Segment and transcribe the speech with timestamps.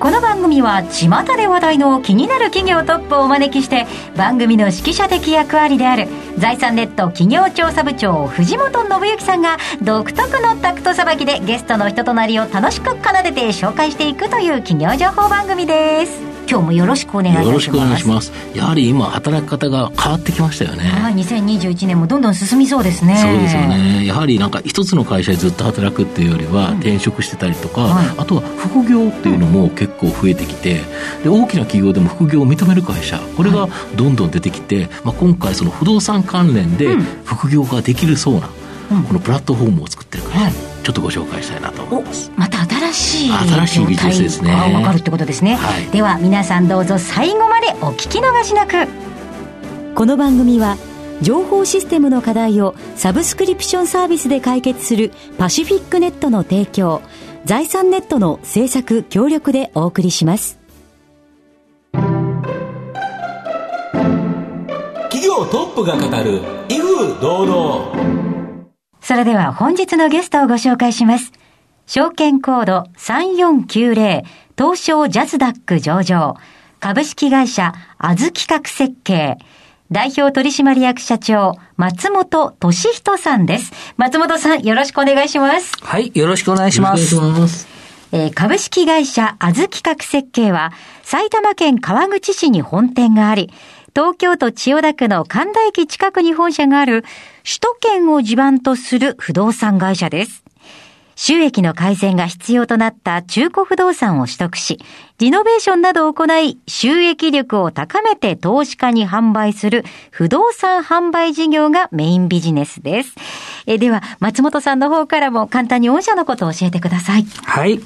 [0.00, 3.84] この番組は巷で話題の気になる企業トップをお招きして
[4.16, 6.06] 番組の指揮者的役割である
[6.38, 16.37] 財産ネット企業調査部長藤本信之さんが独特のタクトさばきでゲストの人となりを楽しく奏でて紹介していくという企業情報番組です。
[16.50, 17.46] 今日もよろしくお願いします。
[17.46, 18.32] よろしくお願いします。
[18.54, 20.84] やはり今働き方が変わってきましたよね。
[20.84, 23.16] はい2021年もどんどん進みそうですね。
[23.16, 24.06] そうですよね。
[24.06, 30.80] やはりなんか一つの会社でずっと働くっていうよりは転職してたりとか、うんはい、あとは副業っていうのも結構増えてきて
[31.22, 38.48] で大きな企業でも副業を認める会社これがどんどん出てきて、まあ、今回その不動産関連で副業ができるそうな、
[38.92, 40.52] うん、このプラットフォームを作ってる会社、はい。
[40.88, 42.32] ちょっとご紹介したいなと思います。
[42.34, 44.50] また新しい新しいビジネスですね。
[44.72, 48.88] 分かるってことですね、はい、では皆さんどうぞ最後までお聞き逃しなく。
[49.94, 50.76] この番組は
[51.22, 57.02] 情報システムの課題をサブスクリプションサービスで解決するパシフィックネットの提供
[57.44, 60.58] 財産ネットの制作協力でお送りします。
[65.10, 67.92] 企業トップが語る威風堂々。
[69.00, 71.32] それでは本日のゲストをご紹介します。
[71.88, 74.22] 証券コード3490
[74.58, 76.36] 東証ジャズダック上場
[76.80, 79.38] 株式会社あず企画設計
[79.90, 83.72] 代表取締役社長松本俊人さんです。
[83.96, 85.72] 松本さんよろしくお願いします。
[85.80, 87.16] はい、よろしくお願いします。
[88.12, 93.50] えー、株式会社あず企画設計は埼玉県川口市に本店があり、
[93.96, 97.02] 東京都千代田区の神田駅近くに本社がある
[97.44, 100.44] 首都圏を地盤とする不動産会社です。
[101.20, 104.78] 収益の改善が必要となった中古不動産を取得し、
[105.18, 113.16] リノベーションなどを行い、収益力を高めて投資家に販売する不動産販売事業がメインビジネスです。
[113.66, 117.26] えでは、松本さんの方からも簡単に御社のことを教えてください。
[117.42, 117.80] はい。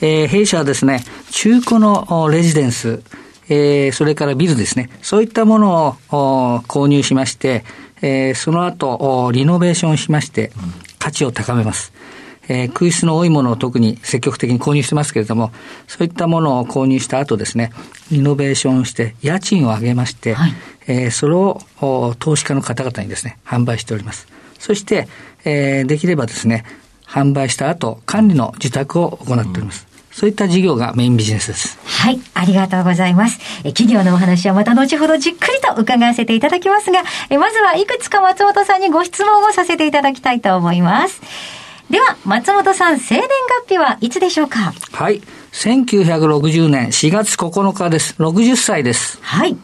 [0.00, 3.02] えー、弊社はですね、中古のレジデンス、
[3.50, 4.88] えー、それからビルですね。
[5.02, 7.64] そういったものを購入しまして、
[8.00, 10.52] えー、その後、リノベーションしまして、
[10.98, 11.92] 価値を高めます。
[12.48, 15.52] えー、空室の多いものを特に積極的に購入してますけれども、
[15.86, 17.72] そういったものを購入した後ですね、
[18.10, 20.54] リノベーションして、家賃を上げまして、はい、
[20.86, 21.60] えー、それを
[22.18, 24.26] 投資家の方々にですね、販売しております。
[24.58, 25.08] そして、
[25.44, 26.64] えー、できればですね、
[27.06, 29.88] 販売した後、管理の受託を行っております。
[30.18, 31.78] そういった事業がメインビジネスです。
[31.84, 33.38] はい、ありがとうございます。
[33.62, 41.20] え企業のお話はまた後ほどじっくりと伺わせていただきますが、えまずはいくつか松本さんにご質問をさせていただきたいと思います。
[41.90, 43.26] では、松本さん、生年
[43.66, 44.74] 月日はいつでしょうか？
[44.92, 45.22] はい。
[45.52, 48.14] 1960年4月9日です。
[48.18, 49.18] 60歳です。
[49.22, 49.56] はい。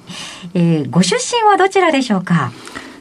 [0.54, 2.50] えー、ご出身はどちらでしょうか？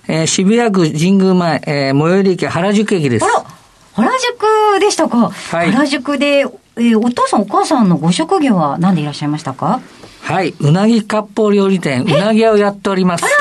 [0.09, 3.25] えー、渋谷区神宮前、えー、最寄り駅原宿駅です。
[3.25, 3.45] あら、
[3.93, 6.45] 原宿でしたか、はい、原宿で
[6.75, 9.79] えー、お父さんお母さんのご職業は何でいらっしゃいましたか？
[10.23, 13.23] はい、うなぎ割烹料理店、うなぎ屋をやっております。
[13.23, 13.33] あら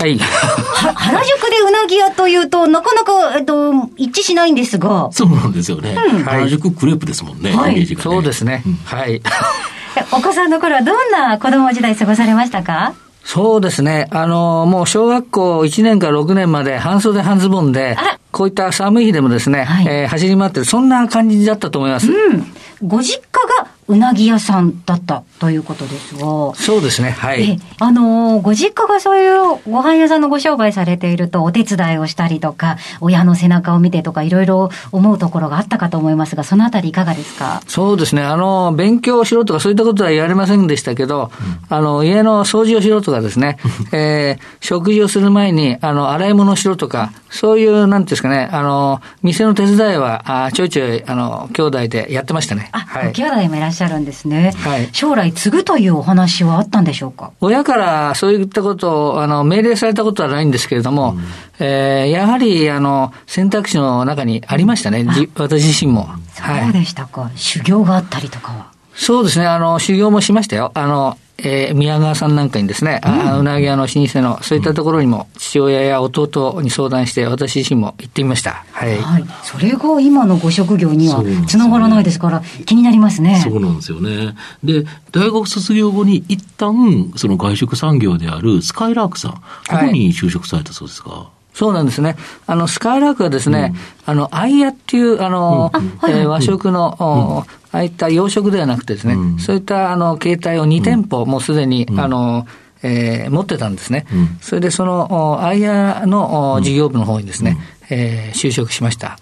[0.00, 0.18] はい。
[0.18, 5.10] は、原宿でうなぎ屋というと、なかなか、えっと、一致しないんですが。
[5.12, 5.94] そうなんですよね。
[5.94, 8.62] うん、原宿クレープですもんね、はい、イメージが、ね、そうですね。
[8.66, 9.20] うん、はい。
[10.10, 12.94] お子さんの頃はどんな子供時代過ごされましたか？
[13.24, 14.08] そうですね。
[14.10, 17.98] あの、もう小学校1年から6年まで半袖半ズボンで、
[18.32, 22.10] こういった寒い日でもですね、はい、えー、走り回ってる、そんな感じだったと思います。
[22.10, 22.46] うん。
[22.82, 23.59] ご実家が
[23.90, 26.54] うなぎ屋さんだったということですが。
[26.54, 27.58] そうですね、はい。
[27.80, 37.62] あの、ご実家がそういうご飯屋さんのご商売されていると、お手伝いをしたりとか、親の背中を見てとか、いろいろ思うところがあったかと思いますが、そのあたりいかがですか？
[37.66, 41.32] そうですね、あの、勉強しろとかそういったことは言われませんでしたけど、
[41.70, 43.56] うん、あの、家の掃除をしろとかですね、
[43.92, 52.68] えー、食事をする前に、あの、洗い物をしろとか、そういう、なんですかね、あの、店の手伝いは、あちょいちょい、あの、兄弟でやってましたね。
[52.72, 54.52] あ、はい、兄弟もいらっしゃるんですね。
[54.56, 54.88] はい。
[54.92, 57.32] 将来継ぐというお話はあったんでしょうか？
[57.40, 61.20] 親からそういったことを、あの、命令されたことはないんですけれども、うん、
[61.58, 65.04] えー、やはり、あの、選択肢の中にありましたね、
[65.34, 66.08] 私自身も。
[66.34, 68.66] そうでしたか、はい、修行があったりとかは？
[68.94, 70.72] そうですね、あの、修行もしましたよ。
[70.74, 78.64] あの、えー、宮川さんなんかにですね、うん、あうなぎ屋の老舗の、そういったところにも、父親や弟に相談して、私自身も行ってみました。
[78.72, 78.98] はい。
[78.98, 83.40] はい、それが今のご職業にはつながらないですから、気になりますね。
[83.42, 84.34] そうなんですよね。
[84.62, 92.16] で、大学卒業後に一旦、その外食産業であるスカイラークさん、ここに就職されたそうですか、はいそうなんですね。
[92.46, 93.74] あの、スカイラークはですね、
[94.06, 95.72] あの、アイヤっていう、あの、
[96.08, 102.46] え和食の、ああいった洋食ではなくてですね、そういったあの携帯を2店舗、もうすでに、あの、
[102.82, 104.06] えー、持ってたんですね。
[104.40, 107.58] それでその、アイヤの事業部の方にですね、
[107.90, 109.18] えー、就職しました。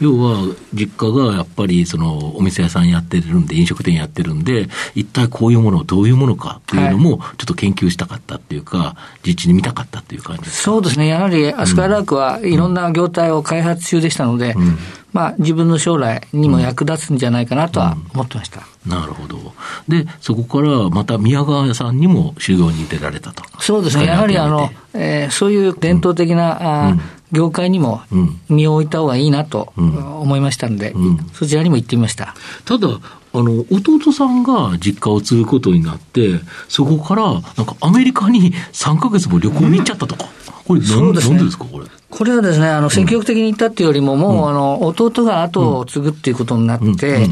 [0.00, 14.78] 要は、実家がやっぱりそのお店屋さんやってるんで、飲食店やってるんで、一体こういうものをどういうものかっていうのも、ちょっと研究したかったっていうか、実地に見たかったっていう感じですそうですね、やはりアスカイラークはいろんな業態を開発中でしたので、うん。
[15.12, 18.62] まあ、自分の将来にも役立つんじゃないかなとは思ってました。
[18.86, 19.52] うん、なるほど。
[19.86, 23.42] で、そこからまた宮川さんにも修行に出られたと。
[23.60, 24.06] そうですね。
[24.06, 26.98] やはりあの、えー、そういう伝統的な、うん、あ
[27.32, 28.02] 業界にも
[28.48, 32.34] 身を置いた方がいいなと思いましたんで、うん、そちらにも行ってみました。
[32.64, 32.88] ただ、
[33.34, 40.26] あの、弟さんが実家を継ぐことになって、そこから、なんかアメリカに3か月も旅行に行っちゃったとか。
[40.64, 41.86] これなんでですか、これ？
[42.10, 47.26] これはですね、あの、積極的に言ったっていうよりも、もう、あの、弟が後を継ぐっていうことになって、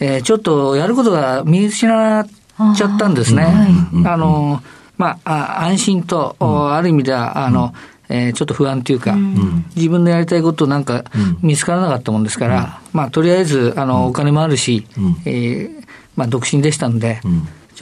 [0.00, 1.86] えちょっとやることが見失
[2.20, 2.26] っ
[2.74, 3.46] ちゃったんですね。
[4.06, 4.62] あの、
[4.96, 7.74] まあ、安心と、ある意味では、あの、
[8.12, 11.04] えー、ちょっと不安というか、うん、自分のやりたいことなんか
[11.40, 17.20] 見つからなかったもんですから、うん、まあ、とりあえず、あの、お金もあるし、うん、えー、まあ、独身でしたんで、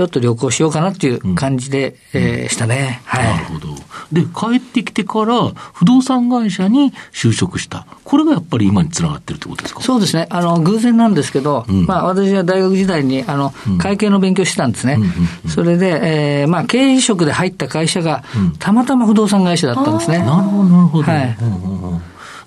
[0.00, 3.02] ちょっと旅行しようかなっていう感じで、うん、えー、したね。
[3.04, 3.24] はい。
[3.34, 3.74] なるほど。
[4.10, 7.86] で、帰ってきてから不動産会社に就職した。
[8.02, 9.82] これがやっぱり今につながってるってことですか？
[9.82, 10.26] そうですね。
[10.30, 14.98] あの、偶然なんですけど、うん、まあ私は大学時代に、あの、会計の勉強してたんですね。
[15.46, 18.24] それで、えー、まあ経営職で入った会社が、
[18.58, 20.20] たまたま不動産会社だったんですね。
[20.20, 21.12] なるほど、なるほど。
[21.12, 21.36] はい。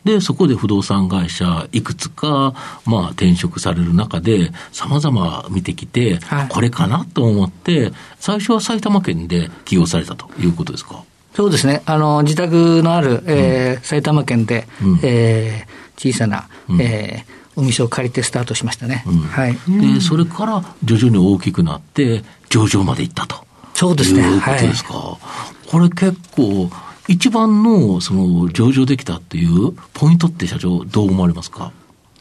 [0.03, 2.53] で、そこで不動産会社いくつか、
[2.85, 11.03] まあ、転職される中で、様々見てきて、はい、これかなと思って、最初は埼玉県で起業されたということですか？
[11.33, 11.81] そうですね。
[11.85, 19.03] あの、自宅のある、えー、うん、埼玉県で、うん、えー、小さな、うん、えーお店を借りてスタートしましたね。
[19.05, 19.55] うん、はい。
[19.67, 23.45] で、それから徐々に大きくなって、上場まで行ったと。
[23.75, 24.23] そうですね。
[24.23, 24.93] いうことですか？
[24.95, 25.19] は
[25.63, 26.71] い、これ結構、
[27.07, 31.71] 一番のその上場できたっていうポイントって社長、どう思われますか？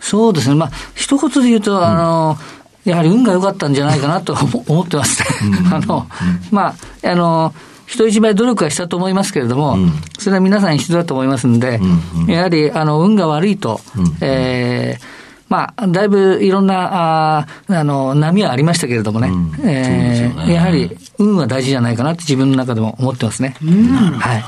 [0.00, 2.36] そうですね、まあ一言で言うと、あの、
[2.84, 4.34] うん、やはり運が良かったんじゃないかなと
[4.66, 5.28] 思ってますね。
[5.72, 6.06] あの、
[6.50, 7.54] まあ、あの、
[7.86, 12.22] 人一倍努力はしたと思いますけれども、うん、それは皆さん一緒だと思いますんで、うん。
[12.22, 23.54] うん、やはりあの運が悪いと、うん、えーまあ、だいぶいろんな、ああの、波はありましたけれどもね、うん、えーね、やはり運は大事じゃないかなって自分の中でも思ってますね。
[23.62, 24.44] うん、はい。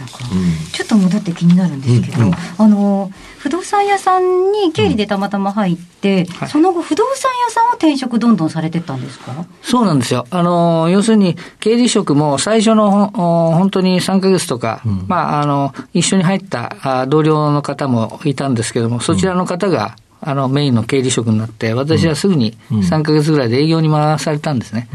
[0.00, 6.32] たか、うん、ちょっと戻って気になるんですけど、うんうん、あの不動産屋さんに経理でたまたま入って、うん。
[6.34, 9.46] はい、その後不動産屋さんを転職どんどんされてったんですか？
[9.62, 10.26] そうなんですよ。
[10.30, 24.88] あの要するに経理職も最初の本当に3か月とか、うん、まああの一緒に入った同僚の方もいたんですけどもそちらの方が、あのメインの経理職になって、私はすぐに3か月ぐらいで営業に回されたんですね。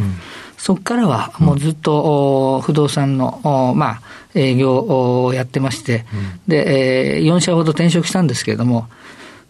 [0.70, 3.40] うんそこからはもうずっと不動産の、
[3.76, 4.02] まあ、
[4.34, 6.06] 営業をやってまして、
[6.48, 8.88] で、え4社ほど転職したんですけれども、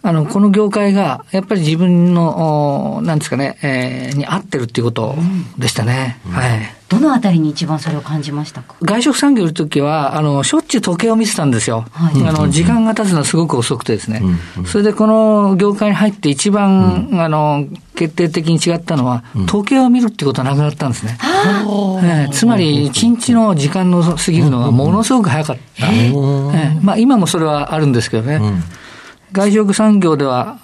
[0.08, 5.16] あの、この業界が、やっぱり自分の、なんですかね、えー、に合ってるっていうこと
[5.58, 6.20] でしたね。
[6.28, 6.60] うん、はい。
[6.90, 8.76] どのあたりに一番それを感じましたか？
[8.84, 11.88] 外食産業の時は、あの、しょっちゅう時計を見てたんですよ。
[11.92, 14.22] はい、あの、時間が経つのはすごく遅くてですね。
[14.60, 17.66] うん、それでこの業界に入って一番、うん、あの、
[17.96, 21.18] 決定的に違ったのは、時計を見るっていうことはなくなったんですね。
[21.20, 25.92] えー、つまり、一日の時間の過ぎるのがものすごく早かった。
[25.92, 28.40] えー、まあ、今もそれはあるんですけどね。
[29.36, 30.58] 外食産業では、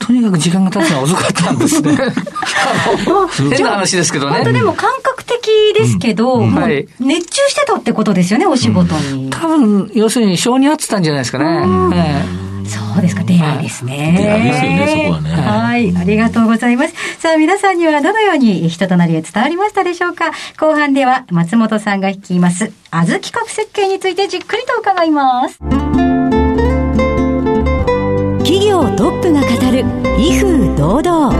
[0.00, 1.96] とにかく時間が経つのは遅かったんですね。
[3.56, 4.36] 変な話ですけどね。
[4.36, 9.26] 本当でも感覚的ですけど、うんはい、熱中してたってことですよね、お仕事に。
[9.26, 12.44] うん、多分、要するに性に合ってたんじゃないですかね。
[12.66, 14.14] そうですか、出会いですね。
[14.18, 15.30] 出会いですよね、そこはね。
[15.30, 16.94] はい、ありがとうございます。
[17.18, 25.58] さあ、皆さんにはどのように人となりへ伝わりましたでしょうか後半では、松本さんが率います、あず企画設計についてじっくりと伺います。
[28.58, 29.84] 企業トップが語る
[30.18, 31.32] 威風堂々。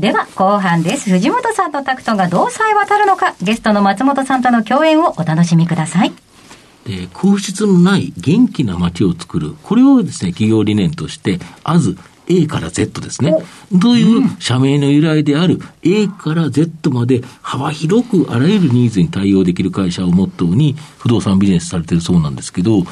[0.00, 1.10] では後半です。
[1.10, 3.36] 藤本さんとタクトがどうさえ渡るのか。
[3.40, 6.12] ゲストの松本さんとの共演をお楽しみください。
[6.86, 9.54] で空室のない元気な街を作る。
[9.62, 13.32] これをですね企業理念としてあず A から Z ですね。
[13.80, 22.82] という社名の由来である A から Z まで幅広くあらゆるニーズに対応できる会社をモットーに不動産ビジネスされてるそうなんですけど、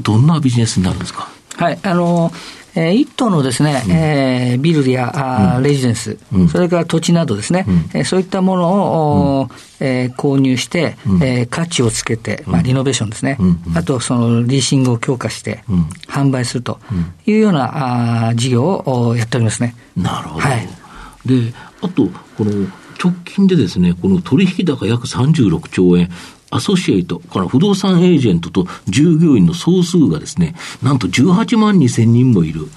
[0.00, 1.28] どんなビジネスになるんですか？
[1.56, 2.32] はい、あの、
[2.74, 9.48] えー、一棟のですね、うん、えー、ビルや、あレジデンス、うん、それから土地などですね、うん、えー、そういったものを、
[9.80, 13.38] うん、えー、購入して、うん、えー、価値をつけて、まあ、リノベーションですね、
[13.76, 15.62] あとそのリーシングを強化して、
[16.08, 16.80] 販売すると
[17.26, 19.76] いうような、あ事業をやっておりますね。
[19.96, 20.40] なるほど。
[20.40, 20.68] はい、
[21.24, 22.50] で、あと、この
[23.00, 26.10] 直近でですね、この取引高約36兆円、
[26.54, 32.62] アソシエイトから不動産エージェントと従業員の総数がですね、なんと18万2千人もいる。
[32.62, 32.68] うん、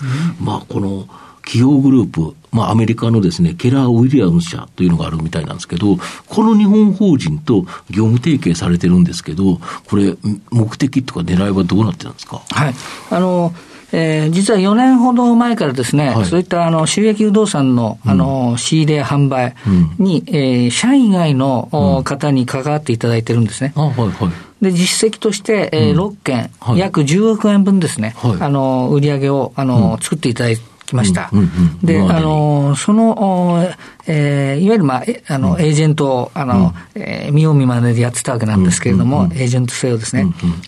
[0.46, 1.07] まあ、この
[1.46, 10.17] 企業グループ、まあ、アメリカのですね、ケラー・ウィリアムス社というのがあるみたいなんですけど、この日本法人と業務提携されてるんですけど、これ、
[10.51, 12.41] 目的とか狙いはどうなってるんですか？
[12.50, 12.74] はい。
[13.12, 13.53] あの、
[13.91, 19.56] えー、実は4年ほど前からですね、はい、そういったあの収益不動産のあの、うん、仕入れ販売
[19.98, 23.74] に、うん、えー、社員以外の、うん、方に関わっていただいてるんですね。
[23.75, 31.29] はいはい、で、実績として、えー、6件、はい、約10億円分ですね、はい、あの、売り上げを、あの、作っていただいて、きました。
[31.84, 33.70] で、あの、その、
[34.08, 40.25] えー、いわゆる、まあ、あの、エージェントを、あの、うん、えー、見よう見まねでやってたわけなんですけれども、エージェント制をですね、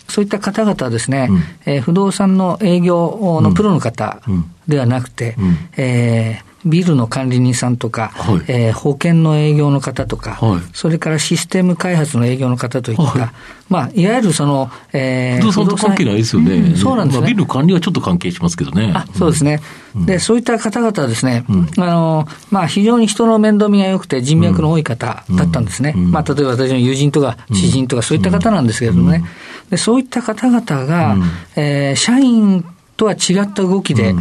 [0.08, 4.20] そういった方々はですね、うん、えー、不動産の営業のプロの方
[4.68, 13.30] ではなくて、うん、えービルの管理人さんとか、はい、えー、保険の営業の方とか、はい、それからシステム開発の営業の方といった、はい
[13.70, 16.56] まあ、いわゆるその、えー、不動産と関係ないですよね。
[16.56, 17.28] うん、そうなんですね、まあ。
[17.28, 18.92] ビルの管理はちょっと関係しますけどね。
[18.94, 19.60] あそうですね。
[19.94, 25.94] うん、で、そういった方々はですね、うん、あの、まあ、非常に人の面倒見が良くて人脈の多い方だったんですね。
[25.96, 29.24] まあ、例えば私の友人とか知人とかそういった方なんですけれどもね。
[29.70, 31.16] でそういった方々が、
[31.54, 32.64] えー、社員
[33.00, 34.14] とは違った動きで、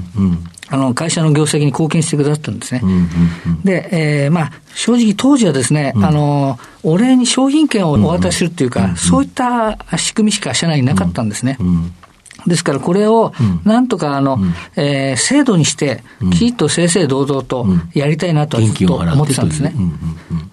[0.69, 2.81] あの、会社の業績に貢献してくださったんですね。
[3.65, 11.57] で、えー、まあ、正直当時はですね、うん、あの、お礼に商品券をお渡しするっていうか、うんうん、そういった仕組みしか社内になかったんですね。
[11.59, 11.93] うん
[12.47, 19.73] ですから、これをなんとかあの、うん、えー、制度にして、きちっと正々堂々とやりたいなとずっと思ってたんですね。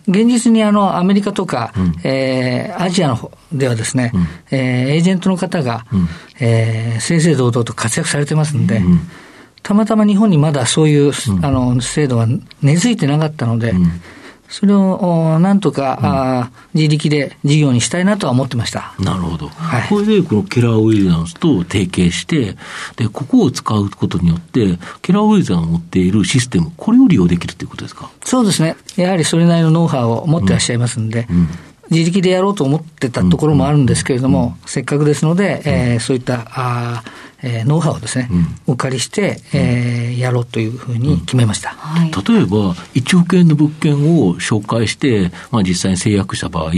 [0.09, 6.09] 現実にあのアメリカとか、うん、えー、アジアの方ではですね、うん、えー、エージェントの方が、うん、
[6.41, 9.01] えー、正々堂々と活躍されてますんで、うん、
[9.63, 11.13] たまたま日本にまだそういう、
[11.43, 12.27] あの制度は
[12.63, 13.75] 根付いてなかったので、
[14.49, 18.95] それをなんとか、うん、あ自力で事業にしたいなとは思ってました。
[18.99, 22.57] なるほど、はい、これでこのケラー・ウィリアムスと提携して、
[22.97, 28.11] でここを使うことによって、ケラー・ウィリアムが持っているシステム、これを利用できるということですか？
[28.25, 31.27] そうですね、やはりそれなりのノウハウを持ってらっしゃいますんで。
[31.29, 31.49] うんうん
[31.91, 37.05] 自力でやろうと思ってたところもあるんですけれども、せっかくですので、えー、そういったあ
[37.43, 38.35] えー、ノウハウをですね、う
[38.73, 46.73] ん、お借りして、えー、やろうというふうに決めました、はい、例えば、1億円の物件を紹介して、まあ、実際に制約した場合、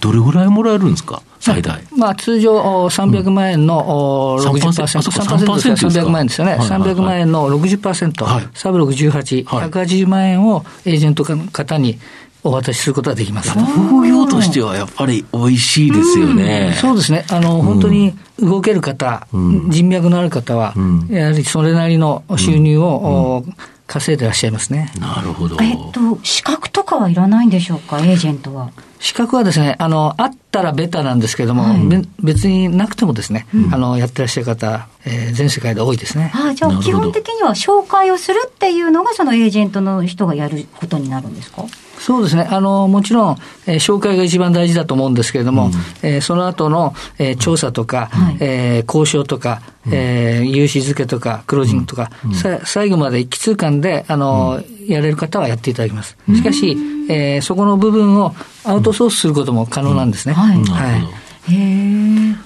[0.00, 1.82] どれぐらいもらえるんですか、最大。
[1.96, 11.98] まあ、通常300万円の60%、うん、3%, です300万円ですよね、はいはいはい、300万円の60%、はい、サブ68、はい、180万円をエージェントの方に
[12.44, 13.50] お渡しすることができます。
[13.58, 16.74] 副業としてはやっぱり美味しいですよね。
[16.76, 17.24] うそうですね。
[17.30, 23.44] あの、本当に動ける方、うん、人脈のある方は、うん、やはりそれなりの収入を、
[23.86, 24.90] 稼いでらっしゃいますね。
[24.98, 25.58] なるほど。
[25.60, 28.70] えっと、資格とかはいらないんでしょうか、エージェントは。
[28.98, 31.78] 資格はですね、あの、あったらベタなんですけれども、はい、
[32.22, 36.32] 別になくてもですね、うん、あの、やってらっしゃる方、えー、全世界で多いですね。
[36.34, 41.64] あじゃあ、基本的には紹介をするっていうのが、そのエージェントの人がやることになるんですか？
[42.04, 42.46] そうですね。
[42.50, 56.18] あの、もちろん、えー、紹介が一番大事だと思うんですけれども、うん、えー、その後の、えー、調査とか、はい、えー、交渉とか、うん、えー、融資付けとか、クロージングとか、うん、さ最後まで一気通貫で、あの、やれる方はやっていただきます。
[56.28, 56.76] しかし、
[57.08, 58.34] えー、そこの部分を
[58.64, 60.34] アウトソースすることも可能なんですね。
[60.34, 60.58] はい。
[60.58, 61.23] はい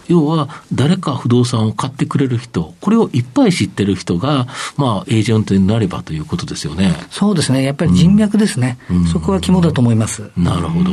[0.08, 6.92] 要は、誰か不動産を買ってくれる人、これをいっぱい知ってる人が、まあ、エージェントになればということですよね。
[7.10, 7.62] そうですね。
[7.62, 8.78] やっぱり人脈ですね。
[8.90, 10.30] うん、そこは肝だと思います。
[10.36, 10.90] なるほど。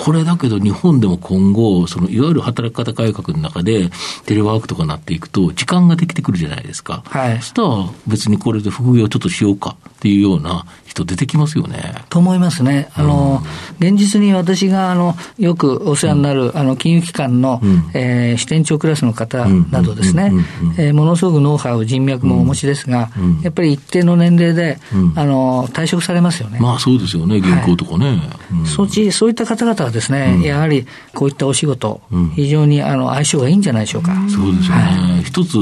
[0.00, 3.90] これだけど、日本でも今後、その、いわゆる働き方改革の中で、
[4.24, 7.02] テレワークとかなっていくと、時間ができてくるじゃないですか。
[7.06, 7.36] はい。
[7.40, 7.68] そしたら、
[8.06, 11.94] 別にこれで副業ちょっとしようかっていうような人出てきますよね。
[12.10, 12.88] と思いますね。
[12.94, 13.42] あの、
[13.80, 20.32] うん、現実に私が、あの、よくお世話になる、あの、金融機関の、うん、えー、支店長クラスの方などですね、
[20.78, 23.10] えものすごくノウハウ、人脈もお持ちですが、
[23.42, 24.78] やっぱり一定の年齢で、
[25.14, 26.58] あの、退職されますよね。
[26.60, 28.20] まあそうですよね、銀行とかね。
[28.64, 32.00] そっち、そういった方々はですね、やはりこういったお仕事、
[32.34, 34.14] 非常にあの相性がいいんじゃないでしょうか。
[34.28, 35.15] そうですよね。
[35.26, 35.58] 一つ、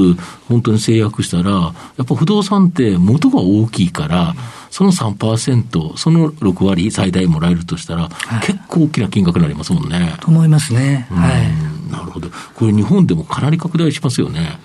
[0.47, 4.35] 本当に制約したら、やっぱ不動産って元が大きいから、
[4.69, 10.15] その3%、その6割最大もらえるとしたら、はい、結構大きな金額になりますもんね。
[10.21, 11.07] と思いますね。
[11.11, 11.91] はい。
[11.91, 12.29] なるほど。
[12.55, 14.59] これ日本でもかなり拡大しますよね。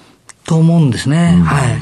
[0.44, 1.40] と思うんですね。
[1.44, 1.78] はい。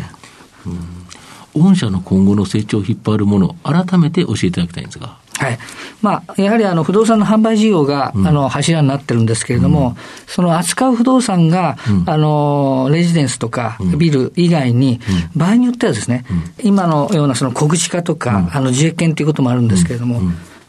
[1.58, 5.16] 御社の今後の成長を引っ張るもの、改めて教えていただきたいんですが。
[5.38, 5.58] はい。
[6.02, 15.00] まあ、やはりあの、不動産の販売事業が、うん、あの、柱になってるんですけれども、うん、その扱う不動産が、うん、あの、レジデンスとか、ビル以外に、
[15.36, 16.24] 場合によってはですね、
[16.62, 20.20] 今のようなその小口化とか、あの、自衛権ということもあるんですけれども、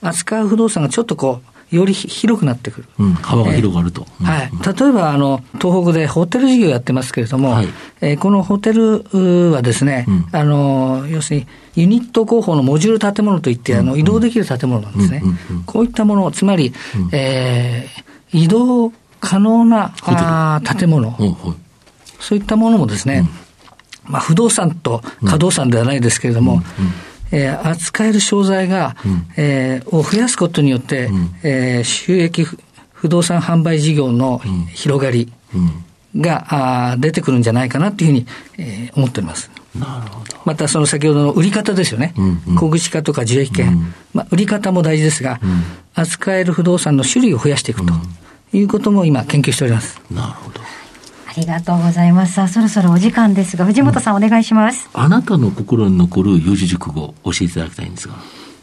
[0.01, 2.87] 扱う不動産がちょっとこう、より広くなってくる。
[2.97, 4.05] うん、幅が広がると。
[4.21, 4.79] えー、はい。
[4.79, 7.67] 例えば、あの、東北でホテル事業やってますけれども、はい、
[8.01, 9.03] えー、このホテル
[9.51, 15.21] はですね、うん、あの、要するに、ユニット工法のモジュール建物といって、あの、移動できる建物なんですね。
[15.65, 21.15] こういったもの、つまり、うん、えー、移動可能なあ建物、
[22.19, 23.29] そういったものもですね、
[24.05, 26.61] まあ、不動産と可動産ではないですけれども、うん
[27.31, 32.45] えー、扱える商材が、うん、えー、を増やすことによって、うん、えー、収益
[32.93, 34.41] 不動産販売事業の
[34.73, 35.31] 広がり
[36.15, 36.57] が、うん、
[36.91, 39.51] あ出てくるんじゃないかなというふうに、えー、思っております。
[39.75, 40.37] なるほど。
[40.45, 42.13] またその先ほどの売り方ですよね。
[42.17, 47.93] うんうん、小口化とか受益権、うん、まあ、売り方も大事ですが、うん、扱える不動産の種類を増やしていくと
[48.51, 50.01] いうことも今研究しております。
[50.11, 50.61] なるほど。
[51.29, 52.33] ありがとうございます。
[52.33, 54.89] さあ、そろそろお時間ですが、藤本さん、お願いします。
[54.93, 58.15] あなたの心に残る四字熟語、教えていただきたいんですが。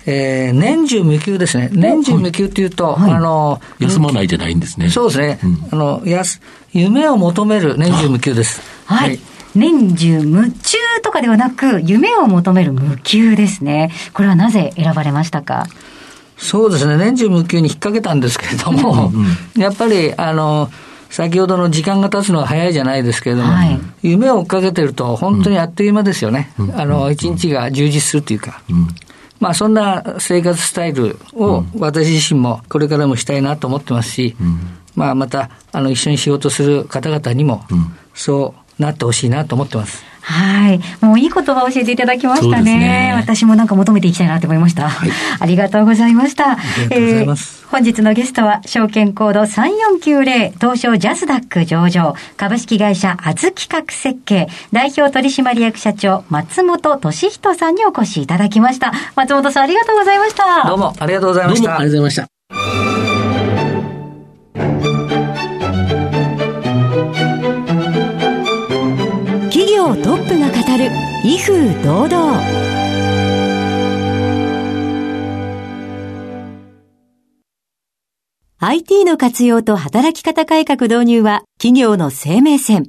[0.04, 1.70] えー、年中無休ですね。
[1.72, 4.90] 年中無休っていうと、はい、あの、休まないじゃないんですね。
[4.90, 5.38] そうですね。
[5.44, 6.40] うん、あの、やす、
[6.72, 8.60] 夢を求める年中無休です。
[8.86, 9.20] はい、はい
[9.54, 13.90] 年中夢中とかではなく、夢を求める無休ですね。
[14.12, 15.66] これはなぜ選ばれましたか？
[16.36, 16.98] そうですね。
[16.98, 20.68] 年中無休に引っ掛けたんですけれども、うんうん、やっぱり、あの、
[21.16, 26.52] 先ほどの時間が経つのが早いじゃないですけれども、はい、夢を追っかけてると、本当にあっという間ですよね。
[26.58, 28.62] うん、あの、一日が充実するというか。
[28.68, 28.88] うん、
[29.40, 34.58] まあ、そんな生活スタイルを私自身もこれからもしたいなと思ってますし、うん、
[34.94, 37.64] まあ、また、あの、一緒に仕事する方々にも、
[38.12, 40.04] そうなってほしいなと思ってます。
[40.28, 40.80] はい。
[41.00, 42.78] もういい言葉を教えていただきましたね。
[42.78, 44.88] ね私もなんか求めていきたいなと思いました。
[44.88, 46.50] はい、ありがとうございました。
[46.50, 47.62] ありがとうございます。
[47.64, 58.92] えー、本日のゲストは、証券コード3490東証ジャスダック上場、株式会社あず企画設計、代表取締役社長、松本俊人さんにお越しいただきました。
[59.14, 60.68] 松本さんありがとうございました。
[60.68, 61.68] どうもありがとうございました。
[61.68, 62.35] どうもありがとうございました。
[69.94, 70.90] トップが語る
[71.24, 72.42] 威風堂々
[78.58, 82.88] ？IT の活用と働き方改革導入は企業の生命線。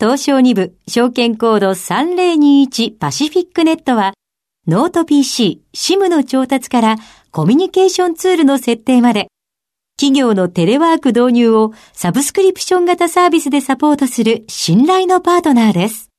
[0.00, 4.14] 東証2部証券コード3021パシフィックネットは
[4.66, 6.96] ノート PC、SIM の調達から
[7.30, 9.28] コミュニケーションツールの設定まで
[9.96, 16.13] 企業のテレワーク導入をサブスクリプション型サービスでサポートする信頼のパートナーです。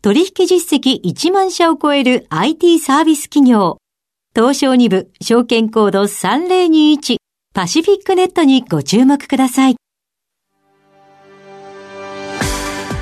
[0.00, 3.78] 取引実績1万社を超える IT サービス企業。
[4.32, 7.16] 東証2部証券コード3021
[7.52, 9.76] パシフィックネットにご注目ください。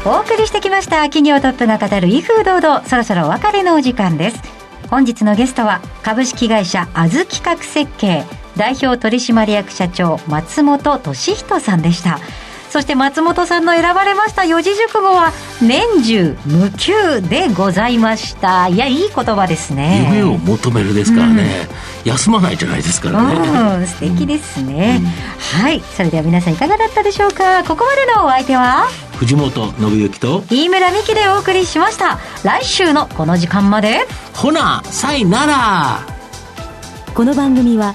[0.06, 4.40] お送りしてきました企業トップが語る威風堂々そろそろお別れのお時間です。
[4.88, 8.24] 本日のゲストは株式会社あず企画設計
[8.56, 12.20] 代表取締役社長松本俊人さんでした。
[12.76, 18.68] そして松本さんの選ばれました四字熟語は年中無休でございました。
[18.68, 20.10] いやいい言葉ですね。
[20.12, 21.68] 夢を求めるですからね、
[22.04, 25.80] うん、休まないじゃないですからね、うん、素敵ですね、うん、はい。
[25.80, 27.64] それでは皆さんいかがだったでしょうか？
[27.64, 28.88] ここまでのお相手は？
[29.16, 32.18] 藤本信之と飯村美希でお送りしました。
[32.44, 34.06] 来週のこの時間まで。
[34.34, 36.00] ほなさいなら。
[37.14, 37.94] この番組は